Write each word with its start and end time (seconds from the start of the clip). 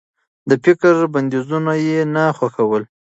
د 0.49 0.51
فکر 0.63 0.93
بنديزونه 1.13 1.73
يې 1.87 1.99
نه 2.13 2.23
خوښول. 2.37 2.83